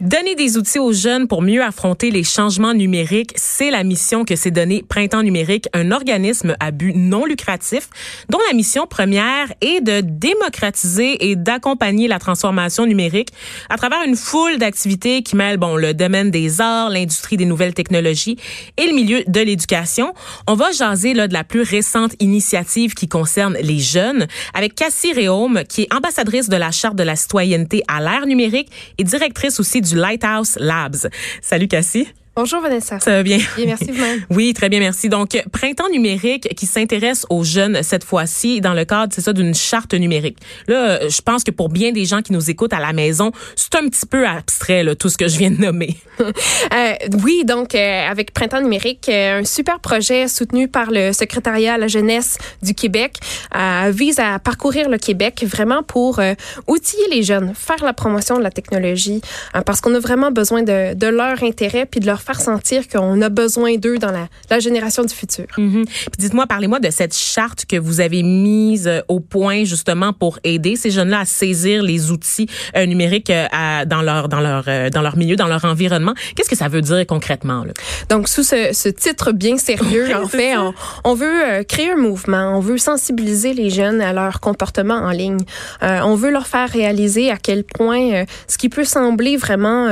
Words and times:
Donner 0.00 0.36
des 0.36 0.56
outils 0.56 0.78
aux 0.78 0.92
jeunes 0.92 1.26
pour 1.26 1.42
mieux 1.42 1.60
affronter 1.60 2.12
les 2.12 2.22
changements 2.22 2.72
numériques, 2.72 3.32
c'est 3.34 3.72
la 3.72 3.82
mission 3.82 4.24
que 4.24 4.36
s'est 4.36 4.52
donnée 4.52 4.84
Printemps 4.88 5.24
numérique, 5.24 5.66
un 5.72 5.90
organisme 5.90 6.54
à 6.60 6.70
but 6.70 6.94
non 6.94 7.24
lucratif 7.24 7.88
dont 8.28 8.38
la 8.46 8.54
mission 8.54 8.86
première 8.86 9.52
est 9.60 9.80
de 9.80 10.00
démocratiser 10.00 11.28
et 11.28 11.34
d'accompagner 11.34 12.06
la 12.06 12.20
transformation 12.20 12.86
numérique 12.86 13.30
à 13.70 13.76
travers 13.76 14.04
une 14.06 14.14
foule 14.14 14.58
d'activités 14.58 15.22
qui 15.24 15.34
mêlent 15.34 15.56
bon 15.56 15.74
le 15.74 15.94
domaine 15.94 16.30
des 16.30 16.60
arts, 16.60 16.90
l'industrie 16.90 17.36
des 17.36 17.44
nouvelles 17.44 17.74
technologies 17.74 18.36
et 18.76 18.86
le 18.86 18.92
milieu 18.92 19.24
de 19.26 19.40
l'éducation. 19.40 20.14
On 20.46 20.54
va 20.54 20.70
jaser 20.70 21.12
là 21.12 21.26
de 21.26 21.32
la 21.32 21.42
plus 21.42 21.62
récente 21.62 22.12
initiative 22.20 22.94
qui 22.94 23.08
concerne 23.08 23.56
les 23.60 23.80
jeunes 23.80 24.28
avec 24.54 24.76
Cassie 24.76 25.12
Réaume 25.12 25.64
qui 25.68 25.82
est 25.82 25.92
ambassadrice 25.92 26.48
de 26.48 26.56
la 26.56 26.70
charte 26.70 26.94
de 26.94 27.02
la 27.02 27.16
citoyenneté 27.16 27.82
à 27.88 28.00
l'ère 28.00 28.26
numérique 28.26 28.70
et 28.98 29.02
directrice 29.02 29.58
aussi 29.58 29.80
du 29.80 29.87
Lighthouse 29.94 30.56
Labs. 30.58 31.06
Salut 31.40 31.68
Cassie. 31.68 32.08
Bonjour 32.38 32.60
Vanessa. 32.60 33.00
Ça 33.00 33.10
va 33.10 33.24
bien? 33.24 33.38
Bien, 33.56 33.66
merci 33.66 33.90
vous-même. 33.90 34.20
oui, 34.30 34.54
très 34.54 34.68
bien, 34.68 34.78
merci. 34.78 35.08
Donc, 35.08 35.36
printemps 35.50 35.88
numérique 35.90 36.54
qui 36.54 36.66
s'intéresse 36.66 37.26
aux 37.30 37.42
jeunes 37.42 37.82
cette 37.82 38.04
fois-ci 38.04 38.60
dans 38.60 38.74
le 38.74 38.84
cadre, 38.84 39.12
c'est 39.12 39.22
ça, 39.22 39.32
d'une 39.32 39.56
charte 39.56 39.92
numérique. 39.94 40.38
Là, 40.68 41.08
je 41.08 41.20
pense 41.20 41.42
que 41.42 41.50
pour 41.50 41.68
bien 41.68 41.90
des 41.90 42.04
gens 42.04 42.22
qui 42.22 42.32
nous 42.32 42.48
écoutent 42.48 42.72
à 42.72 42.78
la 42.78 42.92
maison, 42.92 43.32
c'est 43.56 43.74
un 43.74 43.88
petit 43.88 44.06
peu 44.06 44.24
abstrait, 44.24 44.84
là, 44.84 44.94
tout 44.94 45.08
ce 45.08 45.16
que 45.16 45.26
je 45.26 45.36
viens 45.36 45.50
de 45.50 45.60
nommer. 45.60 45.96
euh, 46.20 46.94
oui, 47.24 47.42
donc, 47.44 47.74
euh, 47.74 48.08
avec 48.08 48.32
printemps 48.32 48.60
numérique, 48.60 49.08
euh, 49.08 49.40
un 49.40 49.44
super 49.44 49.80
projet 49.80 50.28
soutenu 50.28 50.68
par 50.68 50.92
le 50.92 51.12
secrétariat 51.12 51.74
à 51.74 51.78
la 51.78 51.88
jeunesse 51.88 52.38
du 52.62 52.72
Québec 52.72 53.16
euh, 53.56 53.90
vise 53.92 54.20
à 54.20 54.38
parcourir 54.38 54.88
le 54.88 54.98
Québec 54.98 55.44
vraiment 55.44 55.82
pour 55.82 56.20
outiller 56.68 57.04
les 57.10 57.24
jeunes, 57.24 57.52
faire 57.54 57.82
la 57.82 57.92
promotion 57.92 58.38
de 58.38 58.44
la 58.44 58.50
technologie, 58.50 59.20
parce 59.66 59.80
qu'on 59.80 59.94
a 59.96 59.98
vraiment 59.98 60.30
besoin 60.30 60.62
de, 60.62 60.94
de 60.94 61.06
leur 61.08 61.42
intérêt 61.42 61.84
puis 61.84 61.98
de 61.98 62.06
leur 62.06 62.22
faire 62.28 62.40
sentir 62.40 62.88
qu'on 62.92 63.20
a 63.22 63.30
besoin 63.42 63.76
d'eux 63.76 63.98
dans 63.98 64.12
la, 64.18 64.26
la, 64.50 64.58
génération 64.66 65.02
du 65.10 65.14
futur. 65.20 65.46
Mm 65.56 65.68
-hmm. 65.68 65.84
Dites-moi, 66.22 66.46
parlez-moi 66.54 66.80
de 66.86 66.90
cette 67.00 67.16
charte 67.34 67.60
que 67.70 67.78
vous 67.86 67.96
avez 68.06 68.22
mise 68.22 68.86
euh, 68.88 69.14
au 69.14 69.18
point 69.34 69.60
justement 69.74 70.10
pour 70.22 70.34
aider 70.52 70.74
ces 70.82 70.90
jeunes-là 70.96 71.20
à 71.20 71.24
saisir 71.24 71.76
les 71.82 72.00
outils 72.10 72.48
euh, 72.76 72.86
numériques 72.86 73.30
euh, 73.30 73.46
à, 73.52 73.84
dans 73.84 74.02
leur 74.02 74.28
dans 74.28 74.40
leur 74.40 74.64
euh, 74.68 74.90
dans 74.90 75.02
leur 75.02 75.16
milieu, 75.16 75.36
dans 75.36 75.46
leur 75.54 75.64
environnement. 75.64 76.14
Qu'est-ce 76.34 76.50
que 76.50 76.56
ça 76.56 76.68
veut 76.68 76.82
dire 76.82 77.04
concrètement 77.06 77.64
là? 77.64 77.72
Donc 78.08 78.28
sous 78.28 78.42
ce, 78.52 78.60
ce 78.72 78.88
titre 79.04 79.32
bien 79.32 79.56
sérieux, 79.56 80.08
en 80.24 80.28
fait, 80.28 80.56
on, 80.56 80.72
on, 81.04 81.14
veut 81.14 81.64
créer 81.72 81.90
un 81.92 81.96
mouvement, 81.96 82.56
on 82.58 82.60
veut 82.60 82.78
sensibiliser 82.78 83.52
les 83.54 83.70
jeunes 83.70 84.00
à 84.00 84.12
leur 84.12 84.40
comportement 84.40 84.98
en 85.08 85.10
ligne. 85.10 85.42
On 85.80 86.14
veut 86.22 86.30
leur 86.30 86.46
faire 86.46 86.68
réaliser 86.80 87.30
à 87.30 87.36
quel 87.36 87.64
point 87.64 88.24
ce 88.46 88.56
qui 88.60 88.68
peut 88.68 88.84
sembler 88.84 89.36
vraiment 89.36 89.88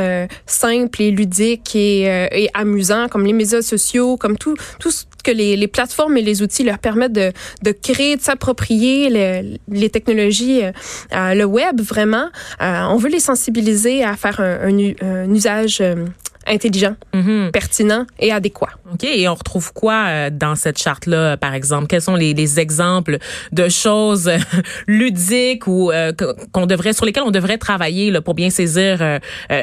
simple 0.47 1.03
et 1.03 1.11
ludique 1.11 1.75
et 1.75 2.07
et 2.31 2.49
amusant, 2.55 3.09
comme 3.09 3.25
les 3.25 3.33
médias 3.33 3.63
sociaux, 3.63 4.17
comme 4.17 4.37
tout, 4.37 4.55
tout 4.79 4.91
ce 4.91 5.05
que 5.25 5.31
les, 5.31 5.57
les 5.57 5.69
plateformes 5.69 6.17
et 6.17 6.23
les 6.23 6.43
outils 6.43 6.63
leur 6.65 6.79
permettent 6.79 7.13
de, 7.13 7.33
de 7.63 7.73
créer, 7.73 8.17
de 8.17 8.23
s'approprier 8.23 9.11
les, 9.11 9.61
les 9.69 9.91
technologies, 9.91 10.63
euh, 10.63 11.35
le 11.35 11.45
web 11.45 11.81
vraiment. 11.81 12.29
Euh, 12.63 12.83
on 12.91 12.97
veut 12.97 13.11
les 13.11 13.21
sensibiliser 13.21 14.05
à 14.05 14.17
faire 14.17 14.41
un, 14.41 14.69
un, 14.69 14.93
un 15.03 15.35
usage 15.35 15.83
intelligent, 16.47 16.97
mm 17.15 17.21
-hmm. 17.21 17.51
pertinent 17.51 18.07
et 18.19 18.33
adéquat. 18.33 18.71
OK. 18.93 19.05
Et 19.05 19.29
on 19.29 19.35
retrouve 19.35 19.73
quoi 19.73 19.99
euh, 20.07 20.31
dans 20.31 20.55
cette 20.55 20.79
charte-là, 20.79 21.37
par 21.37 21.55
exemple? 21.55 21.87
Quels 21.87 22.03
sont 22.03 22.15
les, 22.15 22.35
les 22.35 22.61
exemples 22.61 23.19
de 23.53 23.69
choses 23.69 24.29
euh, 24.29 24.39
ludiques 24.87 25.67
ou 25.67 25.91
euh, 25.91 26.13
qu'on 26.53 26.67
devrait, 26.67 26.93
sur 26.93 27.05
lesquelles 27.07 27.25
on 27.27 27.31
devrait 27.41 27.59
travailler 27.59 28.11
là, 28.11 28.21
pour 28.21 28.35
bien 28.35 28.51
saisir 28.51 28.99
euh, 29.01 29.19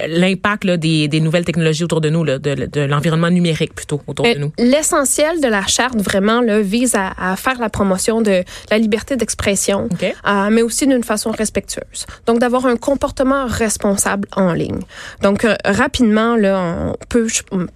l'impact 0.08 0.66
des, 0.68 1.08
des 1.08 1.22
nouvelles 1.26 1.46
technologies 1.46 1.84
autour 1.84 2.02
de 2.02 2.10
nous, 2.10 2.24
là, 2.24 2.38
de, 2.40 2.52
de 2.78 2.82
l'environnement 2.82 3.30
numérique 3.30 3.74
plutôt 3.74 4.02
autour 4.08 4.26
de 4.26 4.40
nous? 4.40 4.52
L'essentiel 4.58 5.42
de 5.42 5.48
la 5.48 5.66
charte, 5.68 6.00
vraiment, 6.02 6.42
là, 6.42 6.62
vise 6.62 6.96
à, 6.96 7.08
à, 7.18 7.36
faire 7.36 7.60
la 7.60 7.70
promotion 7.70 8.22
de 8.22 8.44
la 8.72 8.78
liberté 8.78 9.16
d'expression, 9.16 9.80
okay. 9.92 10.14
mais 10.52 10.62
aussi 10.62 10.86
d'une 10.88 11.04
façon 11.04 11.32
respectueuse. 11.32 12.06
Donc, 12.28 12.40
d'avoir 12.40 12.66
un 12.66 12.78
comportement 12.90 13.46
responsable 13.46 14.28
en 14.36 14.54
ligne. 14.54 14.82
Donc, 15.22 15.40
rapidement, 15.66 16.36
là, 16.36 16.54
on 16.60 16.73
peut 17.10 17.28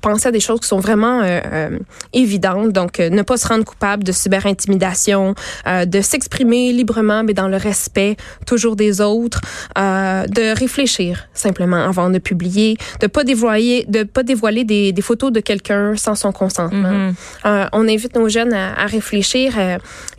penser 0.02 0.28
à 0.28 0.32
des 0.32 0.40
choses 0.40 0.60
qui 0.62 0.68
sont 0.68 0.80
vraiment 0.80 1.22
euh, 1.22 1.40
euh, 1.46 1.80
évidentes. 2.14 2.72
Donc, 2.72 3.00
euh, 3.00 3.10
ne 3.10 3.22
pas 3.22 3.38
se 3.38 3.48
rendre 3.48 3.66
coupable 3.66 4.04
de 4.04 4.12
cyberintimidation, 4.12 5.36
de 5.66 6.02
s'exprimer 6.02 6.72
librement, 6.72 7.24
mais 7.24 7.34
dans 7.34 7.48
le 7.48 7.58
respect 7.58 8.16
toujours 8.46 8.76
des 8.76 9.02
autres, 9.02 9.42
de 9.76 10.58
réfléchir 10.58 11.28
simplement 11.34 11.78
avant 11.78 12.10
de 12.10 12.20
publier, 12.20 12.78
de 13.02 13.08
pas 13.08 13.24
dévoiler, 13.24 13.86
de 13.88 14.04
pas 14.04 14.24
dévoiler 14.24 14.64
des, 14.64 14.92
des 14.92 15.02
photos 15.02 15.32
de 15.32 15.40
quelqu'un 15.40 15.96
sans 15.96 16.16
son 16.16 16.32
consentement. 16.32 16.92
Mm 16.92 17.14
-hmm. 17.44 17.70
on 17.80 17.84
invite 17.96 18.14
nos 18.16 18.30
jeunes 18.30 18.54
à, 18.54 18.66
à 18.84 18.86
réfléchir 18.98 19.48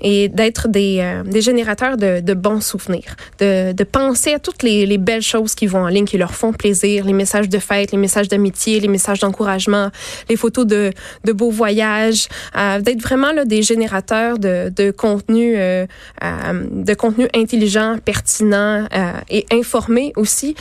et 0.01 0.29
d'être 0.29 0.69
des, 0.69 1.23
des 1.25 1.41
générateurs 1.41 1.97
de, 1.97 2.21
de 2.21 2.35
bons 2.35 2.61
souvenirs, 2.61 3.17
de, 3.41 3.73
de 3.73 3.85
penser 3.85 4.33
à 4.35 4.39
toutes 4.39 4.63
les, 4.63 4.87
les 4.87 4.99
belles 4.99 5.23
choses 5.23 5.55
qui 5.55 5.67
vont 5.67 5.85
en 5.85 5.89
ligne, 5.89 6.05
qui 6.05 6.19
leur 6.19 6.35
font 6.35 6.53
plaisir, 6.53 7.05
les 7.05 7.13
messages 7.13 7.49
de 7.49 7.59
fête, 7.59 7.93
les 7.93 7.99
messages 7.99 8.29
d'amitié, 8.29 8.81
les 8.81 8.89
messages 8.89 9.21
d'encouragement, 9.21 9.91
les 10.29 10.37
photos 10.37 10.67
de, 10.67 10.93
de 11.25 11.33
beaux 11.33 11.51
voyages, 11.51 12.29
euh, 12.57 12.81
d'être 12.81 13.03
vraiment 13.03 13.33
là, 13.33 13.45
des 13.45 13.63
générateurs 13.63 14.39
de, 14.39 14.73
de 14.75 14.91
contenu, 14.91 15.55
euh, 15.57 15.87
euh, 16.23 16.65
de 16.71 16.95
contenu 16.95 17.29
intelligent, 17.35 17.97
pertinent 18.05 18.87
et 19.29 19.47
informé 19.53 20.13
aussi. 20.17 20.55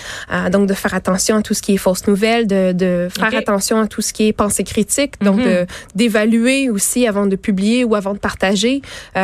donc 0.51 0.67
de 0.67 0.73
faire 0.73 0.93
attention 0.93 1.37
à 1.37 1.41
tout 1.41 1.53
ce 1.53 1.61
qui 1.61 1.73
est 1.73 1.77
fausse 1.77 2.07
nouvelle, 2.07 2.47
de, 2.47 2.71
de 2.73 3.07
faire 3.15 3.27
okay. 3.27 3.37
attention 3.37 3.79
à 3.79 3.87
tout 3.87 4.01
ce 4.01 4.13
qui 4.13 4.27
est 4.27 4.33
pensée 4.33 4.63
critique, 4.63 5.13
donc 5.21 5.37
mm 5.39 5.47
-hmm. 5.47 5.67
d'évaluer 5.95 6.69
aussi 6.69 7.07
avant 7.07 7.27
de 7.33 7.37
publier 7.47 7.83
ou 7.87 7.95
avant 7.95 8.13
de 8.13 8.19
partager 8.29 8.81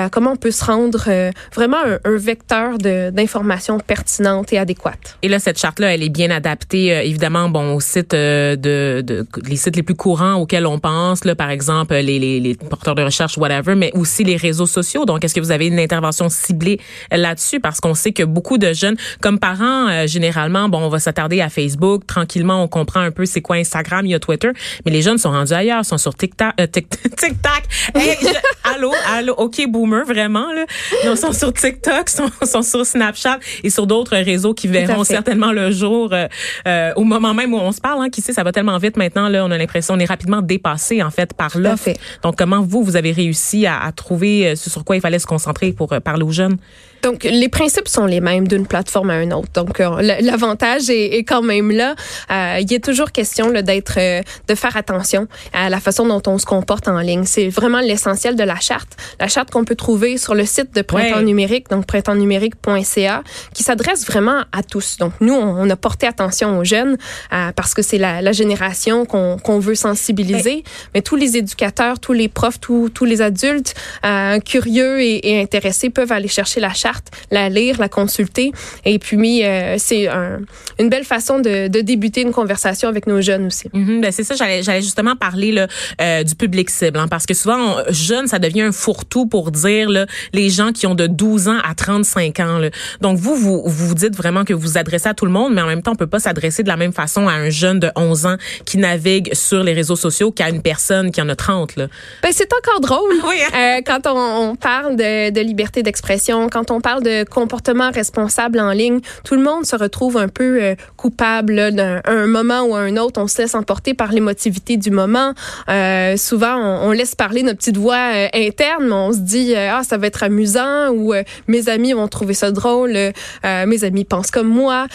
comment 0.10 0.32
on 0.32 0.36
peut 0.36 0.52
se 0.52 0.64
rendre 0.64 1.10
vraiment 1.54 1.78
un, 1.78 2.00
un 2.04 2.18
vecteur 2.18 2.78
d'information 2.78 3.80
pertinente 3.80 4.54
et 4.54 4.58
adéquate. 4.58 5.18
Et 5.22 5.28
là, 5.28 5.40
cette 5.40 5.60
charte-là, 5.60 5.94
elle 5.94 6.04
est 6.04 6.10
bien 6.10 6.32
adaptée, 6.32 6.88
évidemment, 7.08 7.50
bon, 7.50 7.76
au 7.76 7.80
site 7.80 8.12
de, 8.12 9.02
de, 9.02 9.26
les 9.48 9.56
sites 9.56 9.76
les 9.76 9.84
plus 9.84 9.96
courants 9.96 10.36
auxquels 10.36 10.66
on 10.66 10.80
pense, 10.80 11.26
là, 11.26 11.36
par 11.36 11.50
exemple, 11.50 11.94
les, 11.96 12.20
les, 12.20 12.40
les 12.40 12.56
porteurs 12.56 12.96
de 12.96 13.04
recherche, 13.04 13.38
whatever, 13.38 13.76
mais 13.76 13.92
aussi 13.94 14.24
les 14.24 14.36
réseaux 14.36 14.66
sociaux. 14.66 15.06
Donc, 15.06 15.24
est-ce 15.24 15.34
que 15.34 15.40
vous 15.40 15.52
avez 15.52 15.68
une 15.68 15.80
intervention 15.80 16.30
ciblée 16.30 16.80
là-dessus? 17.12 17.60
Parce 17.60 17.80
qu'on 17.80 17.94
sait 17.94 18.12
que 18.12 18.24
beaucoup 18.24 18.58
de 18.58 18.74
jeunes, 18.74 18.96
comme 19.22 19.40
parents, 19.40 19.88
euh, 19.90 20.08
généralement, 20.08 20.70
bon, 20.70 20.80
on 20.80 20.90
va 20.90 21.00
s'attarder 21.00 21.42
à 21.42 21.50
Facebook. 21.50 22.06
Tranquillement, 22.08 22.64
on 22.64 22.68
comprend 22.68 23.00
un 23.00 23.12
peu 23.12 23.26
c'est 23.26 23.42
quoi 23.42 23.58
Instagram, 23.58 24.06
il 24.06 24.12
y 24.12 24.16
a 24.16 24.20
Twitter. 24.20 24.50
Mais 24.86 24.92
les 24.92 25.02
jeunes 25.02 25.18
sont 25.18 25.32
rendus 25.32 25.54
ailleurs, 25.54 25.86
sont 25.86 25.98
sur 25.98 26.16
TikTok. 26.16 26.54
Euh, 26.60 26.68
TikTok. 26.68 27.64
Hey, 27.96 28.18
je, 28.22 28.28
allô, 28.74 28.92
allô, 29.14 29.34
OK, 29.38 29.62
boomer, 29.68 29.93
vraiment, 30.02 30.52
là. 30.52 30.66
Ils 31.04 31.18
sont 31.18 31.34
sur 31.34 31.54
TikTok, 31.54 32.10
sont, 32.10 32.30
sont 32.44 32.62
sur 32.62 32.86
Snapchat 32.86 33.40
et 33.64 33.70
sur 33.70 33.88
d'autres 33.88 34.18
réseaux 34.18 34.54
qui 34.54 34.68
verront 34.68 35.04
certainement 35.04 35.52
le 35.52 35.72
jour 35.72 36.10
euh, 36.12 36.28
euh, 36.68 36.92
au 36.96 37.04
moment 37.04 37.34
même 37.34 37.54
où 37.54 37.58
on 37.58 37.72
se 37.72 37.82
parle. 37.82 38.04
Hein, 38.04 38.10
qui 38.10 38.22
sait, 38.22 38.34
ça 38.34 38.44
va 38.44 38.52
tellement 38.52 38.78
vite 38.78 38.98
maintenant, 38.98 39.30
là, 39.30 39.46
on 39.46 39.52
a 39.52 39.58
l'impression, 39.58 39.94
on 39.94 40.00
est 40.00 40.06
rapidement 40.06 40.42
dépassé, 40.42 41.04
en 41.04 41.12
fait, 41.12 41.34
par 41.34 41.58
l'offre. 41.58 41.92
Donc, 42.24 42.38
comment 42.38 42.62
vous, 42.62 42.84
vous 42.84 42.96
avez 42.96 43.12
réussi 43.12 43.66
à, 43.66 43.80
à 43.80 43.92
trouver 43.92 44.56
ce 44.56 44.70
sur 44.70 44.84
quoi 44.84 44.96
il 44.96 45.02
fallait 45.02 45.20
se 45.20 45.28
concentrer 45.28 45.72
pour 45.72 45.90
parler 46.02 46.24
aux 46.24 46.32
jeunes? 46.32 46.58
Donc, 47.04 47.26
les 47.26 47.50
principes 47.50 47.90
sont 47.90 48.06
les 48.06 48.22
mêmes 48.22 48.48
d'une 48.48 48.66
plateforme 48.66 49.10
à 49.10 49.22
une 49.22 49.34
autre. 49.34 49.50
Donc, 49.54 49.82
euh, 49.82 50.02
l'avantage 50.22 50.90
est, 50.90 51.18
est, 51.18 51.24
quand 51.26 51.42
même 51.42 51.70
là. 51.70 51.96
Euh, 52.32 52.60
il 52.62 52.74
est 52.74 52.84
toujours 52.84 53.12
question 53.12 53.52
d'être, 53.52 53.96
euh, 53.98 54.22
de 54.48 54.56
faire 54.56 54.78
attention 54.78 55.28
à 55.52 55.70
la 55.70 55.82
façon 55.82 56.08
dont 56.08 56.22
on 56.28 56.38
se 56.38 56.46
comporte 56.46 56.88
en 56.88 57.00
ligne. 57.00 57.26
C'est 57.26 57.50
vraiment 57.50 57.82
l'essentiel 57.82 58.38
de 58.38 58.44
la 58.44 58.58
charte. 58.62 58.96
La 59.20 59.28
charte 59.28 59.52
qu'on 59.52 59.66
peut 59.66 59.76
trouver 59.76 59.83
sur 60.18 60.36
le 60.36 60.46
site 60.46 60.74
de 60.76 60.82
Printemps 60.82 61.18
ouais. 61.18 61.24
numérique, 61.24 61.70
donc 61.70 61.86
printemps-numérique.ca, 61.86 63.24
qui 63.54 63.64
s'adresse 63.64 64.06
vraiment 64.06 64.44
à 64.52 64.64
tous. 64.64 64.98
Donc, 64.98 65.14
nous, 65.22 65.34
on, 65.34 65.64
on 65.64 65.70
a 65.70 65.76
porté 65.76 66.08
attention 66.08 66.58
aux 66.58 66.64
jeunes 66.64 66.98
euh, 67.34 67.52
parce 67.56 67.74
que 67.74 67.82
c'est 67.82 67.98
la, 67.98 68.22
la, 68.22 68.32
génération 68.32 69.06
qu'on 69.06 69.38
qu 69.38 69.60
veut 69.60 69.76
sensibiliser. 69.76 70.56
Ouais. 70.56 70.64
Mais 70.94 71.02
tous 71.02 71.16
les 71.16 71.38
éducateurs, 71.38 72.00
tous 72.00 72.14
les 72.14 72.30
profs, 72.30 72.60
tous, 72.60 72.90
tous 72.90 73.06
les 73.06 73.22
adultes 73.22 73.76
euh, 74.06 74.40
curieux 74.40 75.02
et, 75.02 75.30
et 75.30 75.42
intéressés 75.42 75.90
peuvent 75.90 76.12
aller 76.12 76.28
chercher 76.28 76.60
la 76.60 76.74
charte 76.74 77.12
la 77.32 77.50
lire, 77.50 77.80
la 77.80 77.90
consulter. 77.90 78.52
Et 78.86 79.00
puis, 79.00 79.44
euh, 79.44 79.76
c'est 79.78 80.08
un, 80.08 80.40
une 80.80 80.90
belle 80.90 81.04
façon 81.04 81.40
de, 81.40 81.68
de, 81.68 81.82
débuter 81.82 82.22
une 82.22 82.32
conversation 82.32 82.88
avec 82.90 83.08
nos 83.08 83.22
jeunes 83.22 83.48
aussi. 83.48 83.68
Mm 83.74 84.02
-hmm, 84.02 84.12
c'est 84.12 84.24
ça, 84.24 84.36
j'allais 84.36 84.82
justement 84.82 85.16
parler 85.16 85.52
là, 85.52 85.68
euh, 86.02 86.24
du 86.24 86.36
public 86.36 86.70
cible, 86.70 87.00
hein, 87.00 87.08
parce 87.08 87.26
que 87.26 87.34
souvent, 87.34 87.60
on, 87.68 87.74
jeune, 88.08 88.28
ça 88.28 88.40
devient 88.40 88.66
un 88.72 88.76
fourre-tout 88.84 89.26
pour 89.34 89.46
dire 89.52 89.73
là, 89.82 90.06
les 90.34 90.50
gens 90.50 90.72
qui 90.72 90.88
ont 90.88 90.96
de 90.96 91.08
12 91.08 91.48
ans 91.48 91.60
à 91.64 91.76
35 91.76 92.40
ans. 92.40 92.58
Là. 92.58 92.70
Donc, 93.02 93.18
vous, 93.18 93.36
vous 93.36 93.64
vous 93.66 93.96
dites 93.96 94.16
vraiment 94.16 94.44
que 94.46 94.54
vous 94.54 94.62
vous 94.62 94.78
adressez 94.78 95.10
à 95.10 95.14
tout 95.14 95.26
le 95.26 95.32
monde, 95.32 95.54
mais 95.54 95.62
en 95.62 95.68
même 95.68 95.82
temps, 95.82 95.92
on 95.92 95.96
peut 95.96 96.08
pas 96.08 96.20
s'adresser 96.20 96.64
de 96.64 96.68
la 96.68 96.78
même 96.78 96.94
façon 96.94 97.28
à 97.28 97.34
un 97.34 97.50
jeune 97.50 97.80
de 97.80 97.90
11 97.96 98.26
ans 98.26 98.38
qui 98.66 98.78
navigue 98.78 99.34
sur 99.34 99.64
les 99.64 99.74
réseaux 99.74 99.96
sociaux 99.96 100.32
qu'à 100.32 100.50
une 100.50 100.62
personne 100.62 101.12
qui 101.12 101.22
en 101.22 101.30
a 101.30 101.36
30. 101.36 101.76
Là. 101.76 101.88
Ben, 102.22 102.30
c'est 102.32 102.50
encore 102.54 102.80
drôle 102.80 103.14
oui, 103.28 103.36
hein? 103.54 103.78
euh, 103.78 103.82
quand 103.86 104.08
on, 104.08 104.50
on, 104.52 104.56
parle 104.56 104.96
de, 104.96 105.32
de 105.32 105.42
liberté 105.42 105.84
d'expression, 105.84 106.50
quand 106.50 106.72
on 106.72 106.82
parle 106.82 107.04
de 107.04 107.24
comportement 107.24 107.92
responsable 107.92 108.60
en 108.60 108.72
ligne, 108.72 109.00
tout 109.24 109.36
le 109.36 109.44
monde 109.44 109.66
se 109.66 109.76
retrouve 109.76 110.18
un 110.18 110.28
peu 110.28 110.62
euh, 110.62 110.76
coupable 110.98 111.72
d'un 111.72 112.02
un 112.06 112.28
moment 112.28 112.62
ou 112.64 112.76
un 112.76 112.98
autre. 112.98 113.22
On 113.22 113.28
se 113.28 113.42
laisse 113.42 113.56
emporter 113.56 113.94
par 113.94 114.12
l'émotivité 114.12 114.78
du 114.78 114.92
moment. 114.92 115.34
Euh, 115.70 116.18
souvent, 116.18 116.56
on, 116.58 116.90
on, 116.90 116.92
laisse 116.92 117.16
parler 117.16 117.44
notre 117.44 117.60
petite 117.60 117.78
voix 117.78 118.12
interne, 118.34 118.86
mais 118.86 118.94
on 118.94 119.14
se 119.14 119.20
dit 119.20 119.54
ah 119.72 119.84
ça 119.84 119.98
va 119.98 120.08
être 120.08 120.24
amusant 120.24 120.90
ou 120.90 121.14
mes 121.48 121.70
amis 121.70 121.94
vont 121.94 122.08
trouver 122.08 122.34
ça 122.34 122.52
drôle, 122.52 122.98
mes 123.44 123.84
amis 123.84 124.06
pensent 124.06 124.32
comme 124.32 124.48
moi, 124.48 124.88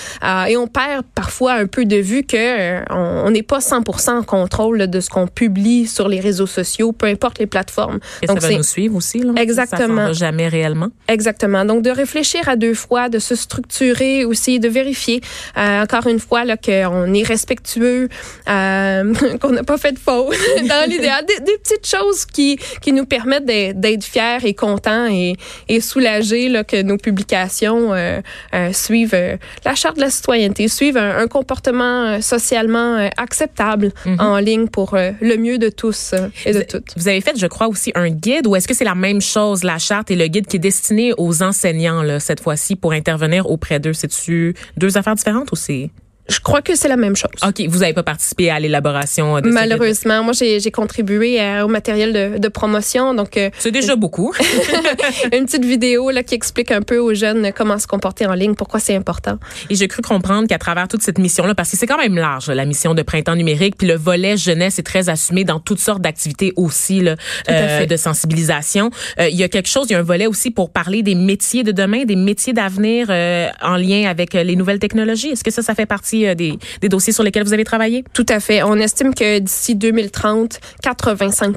et 0.49 0.57
on 0.57 0.67
perd 0.67 1.05
parfois 1.15 1.55
un 1.55 1.67
peu 1.67 1.85
de 1.85 1.97
vue 1.97 2.25
que 2.25 2.83
on 2.93 3.31
n'est 3.31 3.43
pas 3.43 3.59
100% 3.59 4.11
en 4.11 4.23
contrôle 4.23 4.89
de 4.89 5.01
ce 5.01 5.11
qu'on 5.11 5.27
publie 5.27 5.87
sur 5.87 6.09
les 6.09 6.21
réseaux 6.21 6.47
sociaux, 6.47 6.93
peu 6.93 7.07
importe 7.07 7.39
les 7.39 7.47
plateformes. 7.47 7.99
Et 8.23 8.27
Donc, 8.27 8.41
ça 8.41 8.49
va 8.49 8.55
nous 8.55 8.63
suivre 8.63 8.97
aussi, 8.97 9.21
là. 9.21 9.33
Exactement. 9.37 10.09
Ça 10.09 10.13
jamais 10.13 10.49
réellement. 10.49 10.89
Exactement. 11.09 11.65
Donc, 11.65 11.83
de 11.83 11.91
réfléchir 11.91 12.49
à 12.49 12.57
deux 12.57 12.75
fois, 12.75 13.09
de 13.09 13.19
se 13.19 13.35
structurer 13.35 14.25
aussi, 14.25 14.61
de 14.61 14.69
vérifier, 14.69 15.21
euh, 15.57 15.83
encore 15.83 16.07
une 16.07 16.21
fois, 16.21 16.45
là, 16.45 16.57
qu'on 16.57 17.13
est 17.15 17.23
respectueux, 17.23 18.09
euh, 18.49 19.15
qu'on 19.41 19.51
n'a 19.51 19.65
pas 19.65 19.79
fait 19.79 19.93
de 19.93 19.99
faux, 19.99 20.31
dans 20.69 20.89
l'idéal. 20.89 21.25
Des, 21.27 21.41
des, 21.45 21.59
petites 21.59 21.87
choses 21.87 22.25
qui, 22.25 22.59
qui 22.81 22.93
nous 22.93 23.05
permettent 23.05 23.47
d'être 23.47 24.05
fiers 24.05 24.39
et 24.45 24.55
contents 24.59 25.07
et, 25.07 25.37
et 25.69 25.81
soulagés, 25.81 26.49
là, 26.49 26.65
que 26.65 26.83
nos 26.83 26.99
publications 26.99 27.95
euh, 27.95 28.21
euh 28.55 28.73
suivent 28.73 29.15
euh, 29.15 29.37
la 29.65 29.75
charte 29.75 29.97
de 29.97 30.03
la 30.03 30.11
citoyenneté, 30.11 30.69
suivent 30.69 30.99
un, 30.99 31.19
un 31.19 31.29
comportement 31.29 32.21
socialement 32.21 33.09
acceptable 33.17 33.93
mm-hmm. 34.05 34.21
en 34.21 34.39
ligne 34.39 34.69
pour 34.69 34.97
le 34.97 35.37
mieux 35.37 35.59
de 35.59 35.69
tous 35.69 36.15
et 36.45 36.53
de 36.53 36.63
toutes. 36.63 36.93
Vous 36.97 37.09
avez 37.09 37.21
fait, 37.21 37.39
je 37.39 37.47
crois, 37.47 37.69
aussi 37.69 37.93
un 37.95 38.11
guide 38.11 38.47
ou 38.47 38.57
est-ce 38.57 38.69
que 38.69 38.75
c'est 38.75 38.85
la 38.85 38.95
même 38.95 39.21
chose, 39.21 39.65
la 39.65 39.79
charte 39.79 40.11
et 40.11 40.17
le 40.17 40.27
guide 40.27 40.47
qui 40.47 40.57
est 40.57 40.61
destiné 40.61 41.13
aux 41.17 41.43
enseignants, 41.43 42.03
là, 42.03 42.21
cette 42.21 42.41
fois-ci, 42.41 42.77
pour 42.77 42.93
intervenir 42.93 43.49
auprès 43.49 43.81
d'eux? 43.81 43.93
C'est-tu 43.93 44.55
deux 44.77 44.97
affaires 44.99 45.15
différentes 45.15 45.53
ou 45.53 45.57
c'est... 45.57 45.91
Je 46.29 46.41
crois 46.41 46.63
que 46.63 46.75
c'est 46.75 46.89
la 46.89 46.97
même 46.97 47.17
chose. 47.17 47.31
OK. 47.47 47.63
Vous 47.69 47.79
n'avez 47.79 47.95
pas 47.95 48.03
participé 48.03 48.51
à 48.51 48.61
l'élaboration 48.61 49.41
de 49.41 49.49
Malheureusement. 49.49 50.23
Moi, 50.23 50.33
j'ai 50.35 50.71
contribué 50.71 51.41
euh, 51.41 51.65
au 51.65 51.69
matériel 51.69 52.13
de, 52.13 52.39
de 52.39 52.49
promotion. 52.49 53.15
Donc, 53.15 53.37
euh, 53.37 53.51
c'est 53.59 53.71
déjà 53.71 53.97
beaucoup. 53.97 54.35
une 55.33 55.47
petite 55.47 55.65
vidéo 55.65 56.11
là, 56.11 56.23
qui 56.23 56.35
explique 56.35 56.71
un 56.71 56.83
peu 56.83 56.99
aux 56.99 57.15
jeunes 57.15 57.53
comment 57.55 57.79
se 57.79 57.87
comporter 57.87 58.27
en 58.27 58.35
ligne, 58.35 58.55
pourquoi 58.55 58.81
c'est 58.81 58.95
important. 58.95 59.39
Et 59.71 59.75
j'ai 59.75 59.89
cru 59.89 60.03
comprendre 60.03 60.49
qu'à 60.49 60.59
travers 60.59 60.89
toute 60.89 61.03
cette 61.03 61.19
mission-là, 61.19 61.55
parce 61.55 61.71
que 61.71 61.77
c'est 61.77 61.87
quand 61.87 61.99
même 61.99 62.17
large, 62.17 62.51
la 62.51 62.65
mission 62.65 62.95
de 62.95 63.03
printemps 63.03 63.37
numérique, 63.37 63.77
puis 63.77 63.87
le 63.87 63.97
volet 63.97 64.37
jeunesse 64.37 64.79
est 64.79 64.83
très 64.83 65.09
assumé 65.09 65.45
dans 65.45 65.61
toutes 65.61 65.81
sortes 65.81 66.03
d'activités 66.03 66.53
aussi 66.57 67.01
là, 67.01 67.17
euh, 67.49 67.87
de 67.87 67.97
sensibilisation. 67.97 68.91
Euh, 69.19 69.29
il 69.29 69.37
y 69.37 69.43
a 69.43 69.49
quelque 69.49 69.69
chose, 69.69 69.87
il 69.89 69.93
y 69.93 69.97
a 69.97 69.99
un 69.99 70.03
volet 70.03 70.27
aussi 70.27 70.51
pour 70.51 70.71
parler 70.71 71.03
des 71.03 71.15
métiers 71.15 71.63
de 71.63 71.73
demain, 71.73 72.05
des 72.05 72.17
métiers 72.17 72.53
d'avenir 72.53 73.09
euh, 73.11 73.49
en 73.63 73.77
lien 73.77 74.09
avec 74.09 74.35
les 74.35 74.57
nouvelles 74.57 74.79
technologies. 74.79 75.31
Est-ce 75.31 75.45
que 75.45 75.51
ça, 75.51 75.63
ça 75.63 75.75
fait 75.75 75.87
partie 75.87 76.18
euh, 76.27 76.35
des, 76.35 76.59
des, 76.81 76.89
dossiers 76.89 77.13
sur 77.13 77.23
lesquels 77.23 77.45
vous 77.45 77.53
avez 77.53 77.65
travaillé? 77.65 78.05
Tout 78.13 78.27
à 78.29 78.41
fait. 78.41 78.63
On 78.63 78.75
estime 78.75 79.15
que 79.15 79.39
d'ici 79.39 79.75
2030, 79.75 80.59
85 80.83 81.57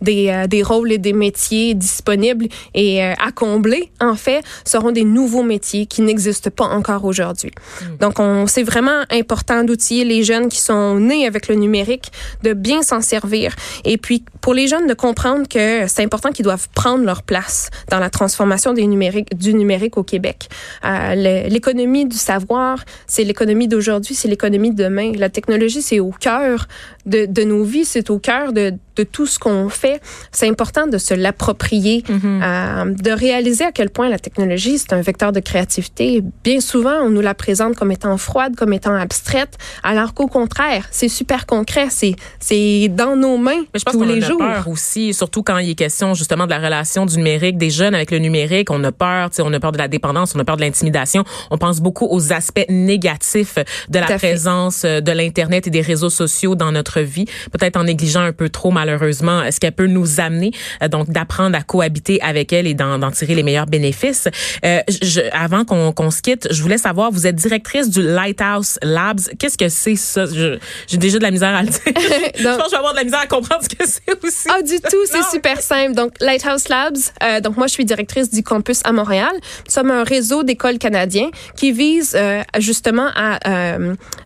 des, 0.00 0.28
euh, 0.28 0.46
des 0.46 0.62
rôles 0.62 0.92
et 0.92 0.98
des 0.98 1.12
métiers 1.12 1.74
disponibles 1.74 2.46
et 2.74 3.02
euh, 3.04 3.12
à 3.18 3.32
combler, 3.32 3.90
en 4.00 4.14
fait, 4.14 4.42
seront 4.64 4.92
des 4.92 5.04
nouveaux 5.04 5.42
métiers 5.42 5.86
qui 5.86 6.02
n'existent 6.02 6.50
pas 6.50 6.66
encore 6.66 7.04
aujourd'hui. 7.04 7.52
Hmm. 7.80 7.96
Donc, 8.00 8.18
on 8.18 8.46
c'est 8.46 8.62
vraiment 8.62 9.02
important 9.10 9.64
d'outiller 9.64 10.04
les 10.04 10.24
jeunes 10.24 10.48
qui 10.48 10.58
sont 10.60 10.98
nés 10.98 11.26
avec 11.26 11.48
le 11.48 11.54
numérique, 11.54 12.10
de 12.42 12.52
bien 12.52 12.82
s'en 12.82 13.00
servir. 13.00 13.54
Et 13.84 13.96
puis, 13.96 14.24
pour 14.40 14.54
les 14.54 14.66
jeunes, 14.66 14.86
de 14.86 14.94
comprendre 14.94 15.46
que 15.48 15.86
c'est 15.86 16.02
important 16.02 16.30
qu'ils 16.32 16.44
doivent 16.44 16.68
prendre 16.74 17.04
leur 17.04 17.22
place 17.22 17.70
dans 17.90 17.98
la 17.98 18.10
transformation 18.10 18.72
des 18.72 18.86
numériques, 18.86 19.36
du 19.36 19.54
numérique 19.54 19.96
au 19.96 20.02
Québec. 20.02 20.48
Euh, 20.84 21.14
l'économie 21.48 22.06
du 22.06 22.16
savoir, 22.16 22.84
c'est 23.06 23.24
l'économie 23.24 23.68
de 23.68 23.79
aujourd'hui, 23.80 24.14
c'est 24.14 24.28
l'économie 24.28 24.70
de 24.72 24.84
demain. 24.84 25.12
La 25.16 25.30
technologie, 25.30 25.80
c'est 25.82 26.00
au 26.00 26.10
cœur 26.10 26.68
de, 27.06 27.24
de 27.24 27.42
nos 27.42 27.64
vies, 27.64 27.86
c'est 27.86 28.10
au 28.10 28.18
cœur 28.18 28.52
de, 28.52 28.74
de 29.00 29.04
tout 29.04 29.26
ce 29.26 29.38
qu'on 29.38 29.68
fait. 29.70 30.00
C'est 30.30 30.48
important 30.48 30.86
de 30.86 30.98
se 30.98 31.14
l'approprier, 31.14 32.02
mm-hmm. 32.02 32.42
euh, 32.42 32.94
de 32.94 33.10
réaliser 33.10 33.64
à 33.64 33.72
quel 33.72 33.88
point 33.88 34.08
la 34.08 34.18
technologie, 34.18 34.76
c'est 34.78 34.92
un 34.92 35.00
vecteur 35.00 35.32
de 35.32 35.40
créativité. 35.40 36.22
Bien 36.44 36.60
souvent, 36.60 36.98
on 37.02 37.10
nous 37.10 37.22
la 37.22 37.34
présente 37.34 37.76
comme 37.76 37.92
étant 37.92 38.16
froide, 38.18 38.56
comme 38.56 38.72
étant 38.72 38.94
abstraite, 38.94 39.56
alors 39.82 40.12
qu'au 40.12 40.26
contraire, 40.26 40.86
c'est 40.90 41.08
super 41.08 41.46
concret, 41.46 41.86
c'est 41.90 42.14
c'est 42.38 42.88
dans 42.88 43.16
nos 43.16 43.38
mains 43.38 43.64
Mais 43.72 43.80
je 43.80 43.84
pense 43.84 43.94
tous 43.94 44.04
les 44.04 44.22
a 44.22 44.28
jours. 44.28 44.38
Peur 44.38 44.68
aussi, 44.68 45.14
surtout 45.14 45.42
quand 45.42 45.58
il 45.58 45.70
est 45.70 45.74
question 45.74 46.14
justement 46.14 46.44
de 46.44 46.50
la 46.50 46.58
relation 46.58 47.06
du 47.06 47.16
numérique, 47.16 47.56
des 47.56 47.70
jeunes 47.70 47.94
avec 47.94 48.10
le 48.10 48.18
numérique, 48.18 48.70
on 48.70 48.82
a 48.84 48.92
peur, 48.92 49.30
on 49.38 49.52
a 49.52 49.60
peur 49.60 49.72
de 49.72 49.78
la 49.78 49.88
dépendance, 49.88 50.34
on 50.34 50.38
a 50.38 50.44
peur 50.44 50.56
de 50.56 50.62
l'intimidation. 50.62 51.24
On 51.50 51.58
pense 51.58 51.80
beaucoup 51.80 52.08
aux 52.10 52.32
aspects 52.32 52.66
négatifs 52.68 53.58
de 53.88 53.98
la 53.98 54.06
présence 54.18 54.80
fait. 54.80 55.00
de 55.00 55.12
l'internet 55.12 55.66
et 55.66 55.70
des 55.70 55.80
réseaux 55.80 56.10
sociaux 56.10 56.54
dans 56.54 56.72
notre 56.72 57.00
vie, 57.00 57.26
peut-être 57.52 57.76
en 57.76 57.84
négligeant 57.84 58.20
un 58.20 58.32
peu 58.32 58.48
trop 58.48 58.70
malheureusement 58.70 58.89
ce 58.98 59.60
qu'elle 59.60 59.72
peut 59.72 59.86
nous 59.86 60.20
amener, 60.20 60.52
euh, 60.82 60.88
donc 60.88 61.10
d'apprendre 61.10 61.56
à 61.56 61.62
cohabiter 61.62 62.20
avec 62.22 62.52
elle 62.52 62.66
et 62.66 62.74
d'en 62.74 63.10
tirer 63.10 63.34
les 63.34 63.42
meilleurs 63.42 63.66
bénéfices. 63.66 64.28
Euh, 64.64 64.80
je, 65.02 65.20
avant 65.32 65.64
qu'on 65.64 65.92
qu 65.92 66.10
se 66.10 66.22
quitte, 66.22 66.48
je 66.50 66.62
voulais 66.62 66.78
savoir, 66.78 67.10
vous 67.10 67.26
êtes 67.26 67.36
directrice 67.36 67.88
du 67.88 68.02
Lighthouse 68.02 68.78
Labs. 68.82 69.20
Qu'est-ce 69.38 69.58
que 69.58 69.68
c'est 69.68 69.96
ça? 69.96 70.24
J'ai 70.26 70.96
déjà 70.96 71.18
de 71.18 71.22
la 71.22 71.30
misère 71.30 71.54
à 71.54 71.62
le 71.62 71.68
dire. 71.68 71.80
je 71.86 72.42
pense 72.42 72.56
que 72.56 72.64
je 72.64 72.70
vais 72.70 72.76
avoir 72.76 72.92
de 72.92 72.98
la 72.98 73.04
misère 73.04 73.20
à 73.20 73.26
comprendre 73.26 73.62
ce 73.62 73.68
que 73.68 73.84
c'est 73.86 74.26
aussi. 74.26 74.48
Ah, 74.48 74.62
du 74.62 74.80
tout, 74.80 75.04
c'est 75.06 75.24
super 75.30 75.60
simple. 75.60 75.94
Donc, 75.94 76.12
Lighthouse 76.20 76.68
Labs, 76.68 76.96
euh, 77.22 77.40
donc 77.40 77.56
moi, 77.56 77.66
je 77.66 77.72
suis 77.72 77.84
directrice 77.84 78.30
du 78.30 78.42
campus 78.42 78.80
à 78.84 78.92
Montréal. 78.92 79.32
Nous 79.34 79.72
sommes 79.72 79.90
un 79.90 80.04
réseau 80.04 80.42
d'écoles 80.42 80.78
canadiens 80.78 81.30
qui 81.56 81.72
vise 81.72 82.14
euh, 82.14 82.42
justement 82.58 83.08
à, 83.14 83.38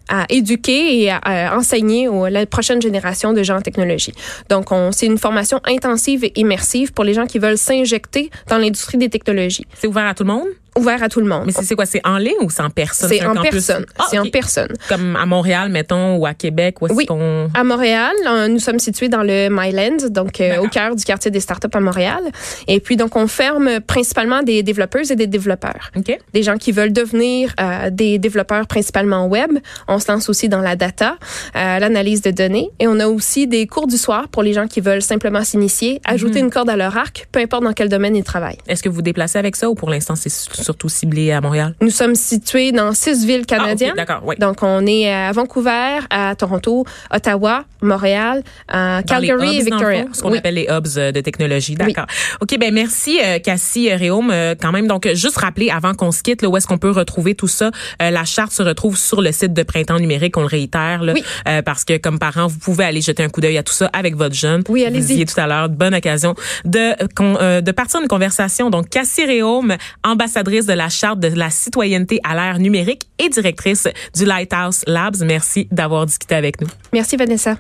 à 0.09 0.27
éduquer 0.29 1.03
et 1.03 1.11
à, 1.11 1.19
à 1.19 1.57
enseigner 1.57 2.09
aux, 2.09 2.29
la 2.29 2.47
prochaine 2.47 2.81
génération 2.81 3.33
de 3.33 3.43
gens 3.43 3.57
en 3.57 3.63
technologie. 3.63 4.13
Donc, 4.49 4.69
c'est 4.93 5.07
une 5.07 5.19
formation 5.19 5.61
intensive 5.65 6.25
et 6.25 6.33
immersive 6.37 6.93
pour 6.93 7.05
les 7.05 7.15
gens 7.15 7.27
qui 7.27 7.39
veulent 7.39 7.59
s'injecter 7.59 8.31
dans 8.49 8.59
l'industrie 8.59 8.99
des 8.99 9.09
technologies. 9.09 9.67
C'est 9.75 9.87
ouvert 9.87 10.07
à 10.07 10.15
tout 10.15 10.25
le 10.25 10.33
monde? 10.33 10.49
Ouvert 10.77 11.03
à 11.03 11.09
tout 11.09 11.21
le 11.21 11.27
monde. 11.27 11.45
Mais 11.47 11.53
c'est 11.53 11.75
quoi? 11.75 11.87
C'est 11.87 12.01
en 12.05 12.19
ligne 12.19 12.41
ou 12.41 12.51
c'est 12.51 12.63
en 12.63 12.71
personne? 12.71 13.09
C'est 13.09 13.25
en 13.25 13.35
personne. 13.35 13.87
Ah, 13.99 14.05
c'est 14.11 14.19
okay. 14.19 14.29
en 14.29 14.31
personne. 14.31 14.73
Comme 14.89 15.17
à 15.17 15.27
Montréal, 15.27 15.69
mettons, 15.69 16.17
ou 16.17 16.27
à 16.27 16.35
Québec? 16.35 16.83
Où 16.83 16.89
oui. 16.91 17.07
À 17.55 17.65
Montréal, 17.65 18.15
nous 18.49 18.59
sommes 18.59 18.79
situés 18.79 19.09
dans 19.09 19.23
le 19.23 19.49
Myland, 19.51 20.09
donc 20.11 20.41
euh, 20.41 20.59
au 20.59 20.69
cœur 20.69 20.95
du 20.97 21.05
quartier 21.05 21.31
des 21.31 21.41
startups 21.41 21.69
à 21.73 21.81
Montréal. 21.81 22.23
Et 22.69 22.81
puis, 22.81 22.97
donc, 22.97 23.17
on 23.17 23.27
ferme 23.27 23.81
principalement 23.81 24.43
des 24.43 24.63
développeuses 24.63 25.11
et 25.11 25.17
des 25.17 25.27
développeurs. 25.27 25.91
Okay. 25.97 26.19
Des 26.33 26.43
gens 26.43 26.57
qui 26.57 26.73
veulent 26.73 26.93
devenir 26.93 27.55
euh, 27.61 27.91
des 27.91 28.19
développeurs 28.19 28.67
principalement 28.67 29.27
web. 29.27 29.53
On 29.89 29.99
se 29.99 30.11
lance 30.11 30.29
aussi 30.29 30.49
dans 30.49 30.61
la 30.61 30.77
data, 30.77 31.17
euh, 31.57 31.79
l'analyse 31.79 32.23
de 32.23 32.31
données. 32.31 32.71
Et 32.81 32.89
on 32.89 32.99
a 33.01 33.07
aussi 33.07 33.47
des 33.47 33.67
cours 33.67 33.87
du 33.87 33.97
soir 33.97 34.29
pour 34.29 34.43
les 34.43 34.53
gens 34.53 34.67
qui 34.67 34.81
veulent 34.81 35.03
simplement 35.03 35.45
s'initier, 35.45 36.01
ajouter 36.05 36.41
mm 36.41 36.43
-hmm. 36.43 36.45
une 36.47 36.51
corde 36.51 36.71
à 36.71 36.77
leur 36.77 36.97
arc, 36.97 37.29
peu 37.33 37.41
importe 37.41 37.65
dans 37.65 37.73
quel 37.73 37.89
domaine 37.89 38.17
ils 38.17 38.25
travaillent. 38.25 38.59
Est-ce 38.69 38.83
que 38.83 38.89
vous 38.89 38.97
vous 38.97 39.03
déplacez 39.03 39.39
avec 39.39 39.57
ça 39.57 39.69
ou 39.71 39.75
pour 39.75 39.91
l'instant, 39.91 40.17
c'est 40.17 40.31
surtout 40.65 40.89
ciblé 40.89 41.31
à 41.31 41.41
Montréal? 41.41 41.75
Nous 41.81 41.91
sommes 41.91 42.15
situés 42.15 42.73
dans 42.73 42.93
six 42.93 43.25
villes 43.25 43.47
canadiennes. 43.47 43.95
Ah, 43.97 44.03
okay, 44.03 44.07
D'accord, 44.07 44.23
oui. 44.27 44.37
Donc, 44.39 44.63
on 44.63 44.85
est 44.87 45.13
à 45.13 45.33
Vancouver, 45.33 46.01
à 46.11 46.35
Toronto, 46.35 46.85
Ottawa, 47.13 47.65
Montréal, 47.83 48.43
à 48.69 49.03
Calgary 49.07 49.59
hubs, 49.59 49.61
et 49.61 49.65
Victoria. 49.65 50.05
Ce 50.13 50.23
qu'on 50.23 50.33
oui. 50.33 50.39
appelle 50.39 50.55
les 50.55 50.67
hubs 50.69 51.13
de 51.13 51.21
technologie. 51.21 51.75
D'accord. 51.75 52.07
Oui. 52.09 52.37
OK, 52.41 52.59
ben 52.59 52.73
merci, 52.73 53.19
euh, 53.23 53.39
Cassie 53.39 53.93
Réaume. 53.93 54.31
Euh, 54.31 54.55
quand 54.61 54.73
même, 54.73 54.87
donc, 54.87 55.09
juste 55.15 55.37
rappeler 55.37 55.71
avant 55.71 55.95
qu'on 55.95 56.11
se 56.13 56.23
quitte, 56.23 56.43
là, 56.43 56.49
où 56.49 56.57
est-ce 56.57 56.67
qu'on 56.67 56.79
peut 56.79 56.91
retrouver 56.91 57.35
tout 57.35 57.49
ça. 57.49 57.71
Euh, 58.03 58.11
la 58.11 58.25
charte 58.25 58.53
se 58.53 58.63
retrouve 58.63 58.97
sur 58.97 59.21
le 59.21 59.33
site 59.33 59.53
de 59.53 59.63
Printemps 59.63 59.99
numérique, 59.99 60.37
on 60.37 60.41
le 60.41 60.47
réitère, 60.47 61.03
là, 61.03 61.13
oui. 61.13 61.23
euh, 61.49 61.63
parce 61.63 61.85
que 61.85 61.97
comme 61.99 62.19
parent, 62.19 62.47
vous 62.47 62.59
pouvez 62.59 62.85
aller 62.85 63.01
jeter 63.01 63.23
un 63.23 63.29
coup 63.29 63.41
d'œil 63.41 63.59
à 63.59 63.63
tout 63.63 63.73
ça 63.73 63.91
avec 63.93 64.17
votre 64.17 64.35
jeune. 64.35 64.63
Oui, 64.69 64.85
allez-y. 64.85 65.25
tout 65.25 65.41
à 65.41 65.47
l'heure, 65.47 65.69
bonne 65.69 65.95
occasion 65.95 66.35
de, 66.65 66.95
euh, 67.21 67.61
de 67.61 67.73
partir 67.73 68.01
une 68.01 68.09
conversation. 68.09 68.71
Donc, 68.71 68.89
Cassie 68.89 69.25
Réaume, 69.25 69.77
ambassadrice 70.05 70.54
de 70.63 70.73
la 70.73 70.89
charte 70.89 71.21
de 71.21 71.29
la 71.29 71.51
citoyenneté 71.51 72.21
à 72.23 72.35
l'ère 72.35 72.59
numérique 72.59 73.09
et 73.19 73.29
directrice 73.29 73.89
du 74.15 74.25
Lighthouse 74.25 74.85
Labs. 74.87 75.17
Merci 75.25 75.67
d'avoir 75.71 76.07
discuté 76.07 76.35
avec 76.35 76.61
nous. 76.61 76.69
Merci 76.93 77.17
Vanessa. 77.17 77.59